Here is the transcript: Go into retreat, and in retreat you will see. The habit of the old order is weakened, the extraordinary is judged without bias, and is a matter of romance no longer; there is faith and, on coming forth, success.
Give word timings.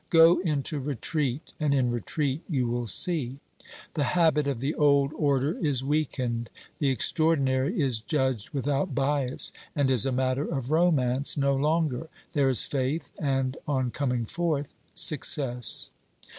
Go 0.09 0.39
into 0.39 0.79
retreat, 0.79 1.53
and 1.59 1.75
in 1.75 1.91
retreat 1.91 2.41
you 2.49 2.65
will 2.67 2.87
see. 2.87 3.37
The 3.93 4.03
habit 4.17 4.47
of 4.47 4.59
the 4.59 4.73
old 4.73 5.13
order 5.13 5.55
is 5.59 5.83
weakened, 5.83 6.49
the 6.79 6.89
extraordinary 6.89 7.79
is 7.79 7.99
judged 7.99 8.49
without 8.49 8.95
bias, 8.95 9.53
and 9.75 9.91
is 9.91 10.07
a 10.07 10.11
matter 10.11 10.45
of 10.45 10.71
romance 10.71 11.37
no 11.37 11.55
longer; 11.55 12.09
there 12.33 12.49
is 12.49 12.63
faith 12.65 13.11
and, 13.19 13.57
on 13.67 13.91
coming 13.91 14.25
forth, 14.25 14.73
success. 14.95 15.91